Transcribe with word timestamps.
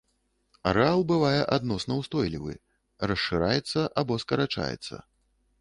Арэал 0.71 1.01
бывае 1.11 1.41
адносна 1.57 1.93
ўстойлівы, 1.99 2.57
расшыраецца 3.13 3.87
або 4.05 4.13
скарачаецца. 4.25 4.95